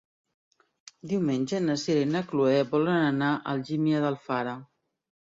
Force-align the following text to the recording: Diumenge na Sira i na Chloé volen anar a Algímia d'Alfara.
Diumenge 1.11 1.61
na 1.67 1.77
Sira 1.83 2.07
i 2.07 2.09
na 2.15 2.23
Chloé 2.33 2.57
volen 2.75 3.07
anar 3.13 3.31
a 3.37 3.41
Algímia 3.57 4.05
d'Alfara. 4.09 4.61